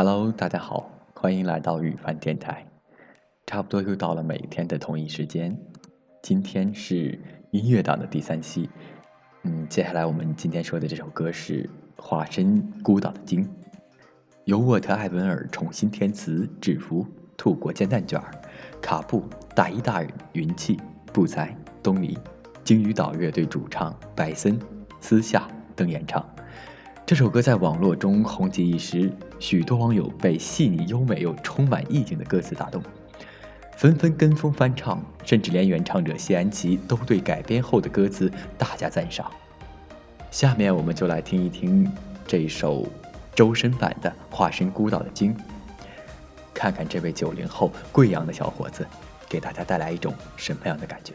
[0.00, 2.64] Hello，大家好，欢迎来到雨帆电台。
[3.46, 5.58] 差不多又到了每天的同一时间，
[6.22, 7.18] 今天是
[7.50, 8.70] 音乐档的第三期。
[9.42, 11.64] 嗯，接下来我们今天说的这首歌是
[12.00, 13.44] 《化身孤岛的鲸》，
[14.44, 17.04] 由沃特·艾文尔重新填词、制服、
[17.36, 18.22] 吐过煎蛋卷、
[18.80, 20.78] 卡布、大一大人、云气、
[21.12, 21.52] 不才、
[21.82, 22.16] 东尼、
[22.62, 24.56] 鲸鱼岛乐队主唱白森、
[25.00, 26.24] 私下等演唱。
[27.08, 32.82] 这首歌在网络中红极一时，许多网友被细腻优美又充满意境的歌词打动。
[33.78, 39.32] 纷纷跟风翻唱，甚至连原唱者谢安琪都对改编后的歌词大加赞赏。
[40.30, 41.90] 下面我们就来听一听
[42.26, 42.86] 这一首
[43.34, 45.34] 周深版的《化身孤岛的鲸》，
[46.52, 48.86] 看看这位九零后贵阳的小伙子
[49.26, 51.14] 给大家带来一种什么样的感觉。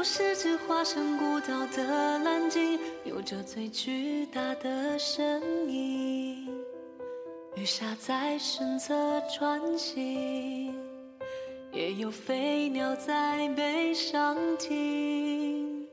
[0.00, 6.48] 我是只化身孤岛的蓝鲸，有着最巨大的身影。
[7.54, 8.94] 鱼虾在身侧
[9.28, 10.74] 穿行，
[11.70, 15.86] 也有飞鸟在背上停。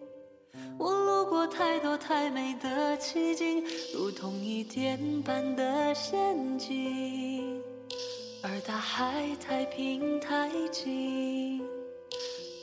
[0.78, 3.62] 我路过太多太美的奇景，
[3.94, 7.62] 如同一电般的陷阱，
[8.42, 11.62] 而大海太平太静。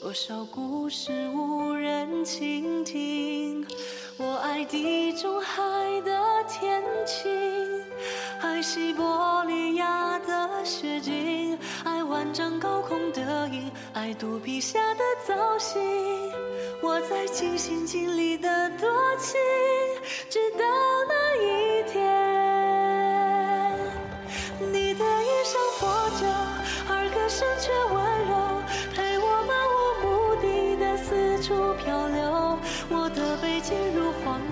[0.05, 3.67] 多少故事无人倾听？
[4.19, 5.63] 我爱地中海
[6.03, 6.13] 的
[6.47, 7.33] 天晴，
[8.43, 15.81] 爱西伯利亚的雪景，爱万丈高空的鹰，爱肚皮下的造型。
[16.83, 19.41] 我在尽心尽力的多情，
[20.29, 20.67] 直到
[21.09, 22.04] 那一天，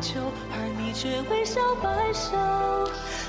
[0.03, 0.21] 入荒丘，
[0.51, 2.37] 而你却微笑摆首，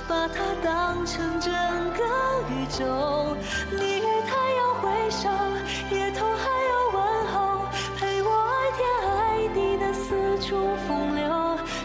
[0.08, 1.54] 把它当成整
[1.94, 2.04] 个
[2.50, 3.38] 宇宙。
[3.72, 5.30] 你与太阳挥手，
[5.96, 6.98] 夜头还有问
[7.28, 7.66] 候，
[7.98, 11.24] 陪我爱天爱地的四处风流。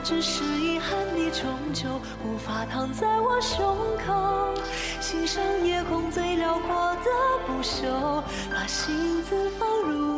[0.02, 1.44] 只是遗憾，你终
[1.74, 1.86] 究
[2.24, 4.54] 无法躺在我胸口，
[5.00, 7.10] 欣赏夜空最辽阔的
[7.46, 10.17] 不朽，把心字放入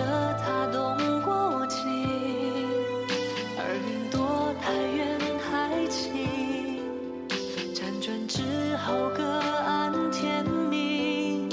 [8.85, 11.47] 后各安天命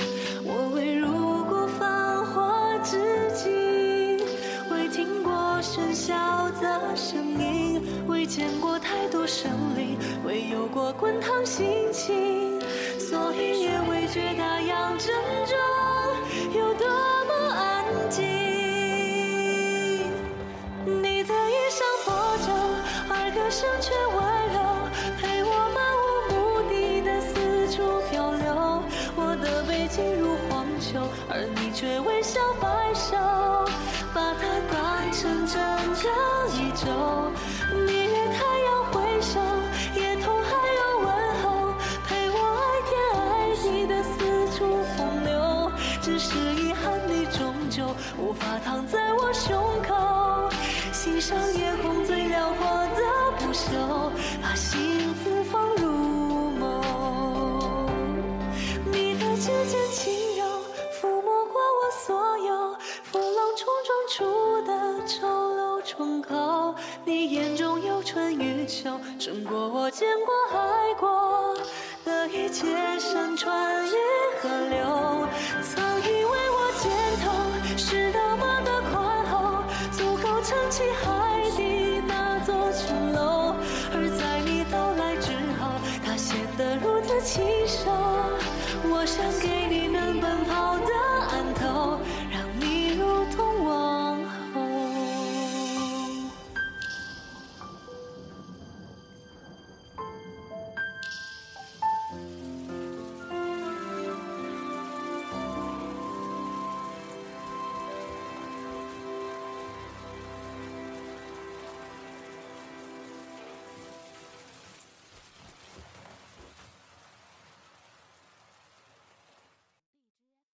[0.45, 2.97] 我未入过繁华之
[3.35, 4.19] 境
[4.71, 12.59] 未听过喧嚣的声音未见过太多生灵未有过滚烫心情
[12.99, 16.87] 所以也未觉大洋正中有多
[17.27, 18.25] 么安静。
[20.87, 22.53] 你的衣裳破旧
[23.11, 23.93] 而歌声却
[29.99, 33.17] 进入荒丘，而你却微笑摆首，
[34.15, 35.59] 把它当成整
[35.99, 36.07] 个
[36.55, 36.87] 宇宙。
[37.85, 39.41] 你与太阳挥手，
[39.99, 41.11] 夜头还有问
[41.43, 41.75] 候，
[42.07, 43.27] 陪我爱天爱
[43.59, 44.17] 地的四
[44.57, 44.59] 处
[44.97, 45.69] 风流。
[46.01, 50.49] 只是遗憾，你终究无法躺在我胸口，
[50.93, 52.65] 欣赏夜空最辽阔
[52.95, 53.03] 的
[53.41, 55.38] 不朽，把幸福
[59.49, 60.45] 世间轻柔
[61.01, 66.75] 抚摸过我所有风浪冲撞出的丑陋疮口
[67.07, 71.57] 你眼中有春与秋胜过我见过爱过
[72.05, 72.67] 的一切
[72.99, 73.97] 山川与
[74.39, 75.27] 河流
[75.63, 76.93] 曾以为我肩
[77.25, 79.63] 头是那么的宽厚
[79.93, 83.55] 足够撑起海底那座琼楼
[83.95, 85.73] 而在你到来之后
[86.05, 87.58] 它显得如此清
[89.09, 89.58] 想给。